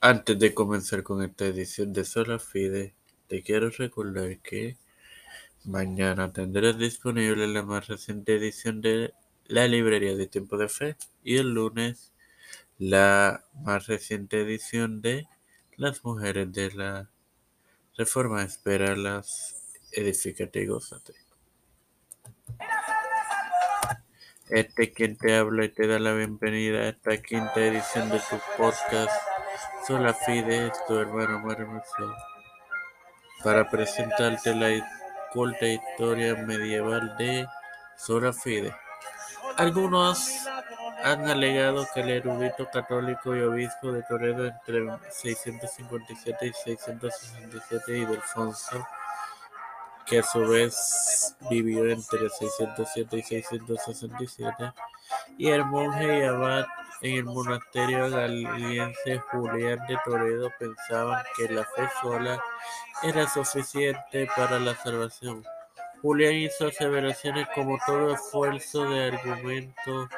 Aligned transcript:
Antes 0.00 0.38
de 0.38 0.54
comenzar 0.54 1.02
con 1.02 1.24
esta 1.24 1.46
edición 1.46 1.92
de 1.92 2.04
Sola 2.04 2.38
Fide, 2.38 2.94
te 3.26 3.42
quiero 3.42 3.68
recordar 3.70 4.38
que 4.38 4.76
mañana 5.64 6.32
tendrás 6.32 6.78
disponible 6.78 7.48
la 7.48 7.64
más 7.64 7.88
reciente 7.88 8.36
edición 8.36 8.80
de 8.80 9.12
la 9.46 9.66
librería 9.66 10.14
de 10.14 10.28
Tiempo 10.28 10.56
de 10.56 10.68
Fe 10.68 10.96
y 11.24 11.38
el 11.38 11.52
lunes 11.52 12.12
la 12.78 13.44
más 13.54 13.88
reciente 13.88 14.40
edición 14.40 15.02
de 15.02 15.26
Las 15.76 16.04
Mujeres 16.04 16.52
de 16.52 16.70
la 16.74 17.10
Reforma. 17.96 18.44
Espéralas, 18.44 19.64
edifícate 19.90 20.62
y 20.62 20.66
gózate. 20.66 21.14
Este 24.48 24.92
quien 24.92 25.16
te 25.16 25.34
habla 25.34 25.64
y 25.64 25.70
te 25.70 25.88
da 25.88 25.98
la 25.98 26.14
bienvenida 26.14 26.82
a 26.82 26.88
esta 26.90 27.20
quinta 27.20 27.56
edición 27.56 28.10
de 28.10 28.20
tu 28.20 28.38
podcast 28.56 29.37
Sola 29.86 30.14
Fide, 30.14 30.72
tu 30.86 30.98
hermano 30.98 31.40
Mario 31.40 31.82
para 33.42 33.68
presentarte 33.70 34.54
la 34.54 34.68
culta 35.32 35.66
historia 35.66 36.34
medieval 36.34 37.16
de 37.16 37.46
Sola 37.96 38.32
Fide. 38.32 38.74
Algunos 39.56 40.28
han 41.02 41.28
alegado 41.28 41.86
que 41.94 42.00
el 42.00 42.10
erudito 42.10 42.68
católico 42.70 43.34
y 43.34 43.40
obispo 43.40 43.92
de 43.92 44.02
Toledo 44.02 44.46
entre 44.46 44.84
657 45.10 46.46
y 46.46 46.52
667 46.52 47.98
y 47.98 48.04
Delfonso, 48.04 48.86
que 50.04 50.18
a 50.18 50.22
su 50.22 50.40
vez 50.40 51.36
vivió 51.48 51.88
entre 51.88 52.28
607 52.28 53.16
y 53.16 53.22
667, 53.22 54.72
y 55.36 55.48
el 55.48 55.64
monje 55.64 56.18
y 56.18 56.22
abad 56.24 56.66
en 57.00 57.16
el 57.16 57.24
monasterio 57.24 58.10
galiense 58.10 59.18
Julián 59.30 59.78
de 59.86 59.98
Toledo 60.04 60.50
pensaban 60.58 61.24
que 61.36 61.48
la 61.48 61.64
fe 61.64 61.88
sola 62.00 62.42
era 63.02 63.28
suficiente 63.28 64.28
para 64.36 64.58
la 64.58 64.74
salvación. 64.74 65.44
Julián 66.02 66.34
hizo 66.34 66.66
aseveraciones 66.66 67.48
como 67.54 67.78
todo 67.86 68.14
esfuerzo 68.14 68.88
de 68.88 69.06
argumento 69.06 70.08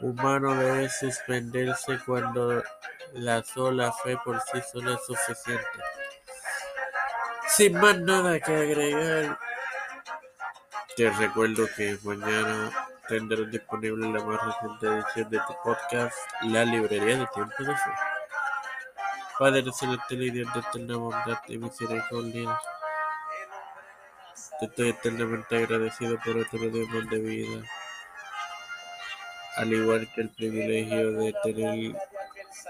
humano 0.00 0.54
debe 0.54 0.88
suspenderse 0.88 1.98
cuando 2.06 2.62
la 3.14 3.42
sola 3.42 3.92
fe 3.92 4.16
por 4.24 4.40
sí 4.40 4.60
sola 4.72 4.94
es 4.94 5.06
suficiente. 5.06 5.66
Sin 7.48 7.80
más 7.80 7.98
nada 8.00 8.38
que 8.38 8.54
agregar, 8.54 9.38
te 10.96 11.10
recuerdo 11.10 11.66
que 11.76 11.98
mañana 12.02 12.87
tendrás 13.08 13.50
disponible 13.50 14.06
la 14.12 14.22
más 14.22 14.38
reciente 14.44 14.86
edición 14.86 15.30
de 15.30 15.38
tu 15.38 15.54
podcast, 15.64 16.14
La 16.42 16.64
Librería 16.64 17.18
de 17.18 17.26
Tiempo 17.34 17.54
de 17.58 17.74
Fe. 17.74 17.90
Padre 19.38 19.72
celestial 19.72 20.22
y 20.22 20.30
Dios 20.30 20.52
de 20.52 20.60
eterna 20.60 20.96
bondad 20.96 21.38
y 21.46 21.58
misericordia, 21.58 22.60
te 24.60 24.66
estoy 24.66 24.88
eternamente 24.90 25.56
agradecido 25.56 26.18
por 26.24 26.36
otro 26.36 26.58
día 26.58 26.86
más 26.92 27.08
de 27.08 27.18
vida, 27.18 27.62
al 29.56 29.72
igual 29.72 30.08
que 30.14 30.20
el 30.20 30.30
privilegio 30.30 31.12
de 31.12 31.34
tener 31.42 31.96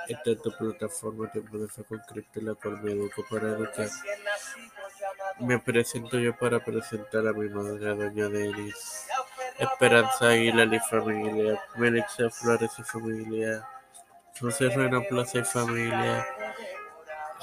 esta 0.08 0.42
tu 0.42 0.56
plataforma 0.56 1.30
Tiempo 1.32 1.58
de 1.58 1.68
Fe 1.68 1.84
con 1.84 1.98
Cristo, 2.00 2.40
la 2.42 2.54
cual 2.54 2.80
me 2.82 2.92
educo 2.92 3.24
para 3.28 3.48
educar. 3.48 3.88
Me 5.40 5.58
presento 5.58 6.18
yo 6.18 6.36
para 6.36 6.64
presentar 6.64 7.26
a 7.26 7.32
mi 7.32 7.48
madre, 7.48 7.90
a 7.90 7.94
doña 7.94 8.28
Denis. 8.28 9.08
Esperanza 9.58 10.28
Aguilar 10.28 10.72
y 10.72 10.78
familia, 10.80 11.60
Melissa 11.76 12.30
Flores 12.30 12.70
y 12.78 12.82
familia, 12.82 13.68
José 14.40 14.68
Ruena 14.70 15.00
Plaza 15.08 15.38
y 15.38 15.44
familia, 15.44 16.26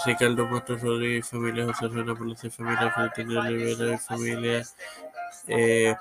Ricardo 0.05 0.47
Matos 0.47 0.81
Rodríguez 0.81 1.27
y 1.27 1.29
familia, 1.29 1.65
José 1.65 1.87
Ruena 1.87 2.15
Plaza 2.15 2.47
y 2.47 2.49
familia, 2.49 2.93
Cristina 3.13 3.39
Olivera 3.41 3.93
y 3.93 3.97
familia, 3.97 4.63
eh, 5.47 5.95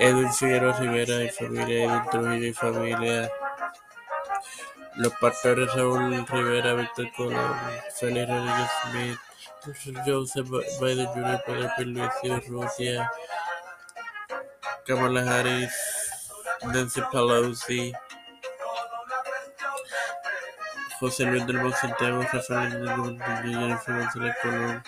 Edwin 0.00 0.32
Figueroa 0.32 0.78
Rivera 0.78 1.22
y 1.22 1.28
familia, 1.30 1.84
Edwin 1.84 2.10
Trujillo 2.10 2.46
y 2.46 2.52
familia, 2.52 3.30
los 4.96 5.12
pastores 5.14 5.72
Raúl 5.74 6.26
Rivera, 6.26 6.74
Víctor 6.74 7.12
Colón, 7.16 7.56
Félix 7.94 8.28
Rodríguez 8.28 8.70
Smith, 8.82 9.18
Joseph 10.06 10.48
Biden 10.80 11.06
Jr., 11.06 11.42
Pedro 11.46 11.70
Pierluisi, 11.76 12.48
Rusia, 12.48 13.10
Kamala 14.86 15.20
Harris, 15.20 15.72
Nancy 16.62 17.02
Pelosi, 17.10 17.92
José 21.00 21.24
Luis 21.24 21.44
del 21.44 21.56
Monte 21.56 21.76
Santiago, 21.76 22.22
Rafael 22.22 22.72
Hernández 22.72 23.42
Jennifer 23.42 23.98
González 23.98 24.36
Colón, 24.42 24.82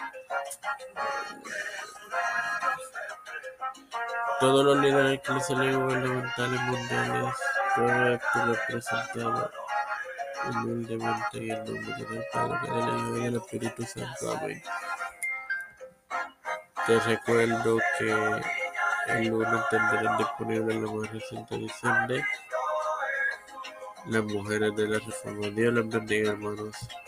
todos 4.38 4.64
los 4.64 4.78
líderes 4.78 5.18
eclesiales 5.18 5.76
gubernamentales 5.76 6.60
mundiales, 6.60 7.34
lo 7.76 8.56
presentado 8.68 9.50
humildemente 10.48 11.38
en 11.38 11.50
el 11.50 11.64
nombre 11.64 12.04
del 12.08 12.24
Padre, 12.32 12.70
del 12.70 12.98
Hijo 12.98 13.16
y 13.16 13.20
del 13.24 13.36
Espíritu 13.36 13.82
Santo. 13.82 14.40
Te 16.86 17.00
recuerdo 17.00 17.78
que 17.98 18.40
el 19.08 19.28
lunes 19.28 19.60
tendrán 19.70 20.18
disponible 20.18 20.80
la 20.80 20.92
más 20.92 21.10
reciente 21.12 21.54
edición 21.54 22.06
de 22.08 22.22
Las 24.06 24.24
Mujeres 24.24 24.76
de 24.76 24.88
la 24.88 24.98
Reforma. 24.98 25.48
Dios 25.48 25.74
les 25.74 25.88
bendiga, 25.88 26.30
hermanos. 26.32 26.88